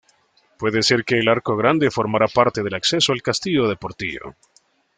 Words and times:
Puede 0.57 0.81
ser 0.81 1.05
que 1.05 1.19
el 1.19 1.29
arco 1.29 1.55
grande 1.55 1.91
formara 1.91 2.25
parte 2.27 2.63
del 2.63 2.73
acceso 2.73 3.11
al 3.13 3.21
castillo 3.21 3.67
de 3.69 3.75
Portillo. 3.75 4.33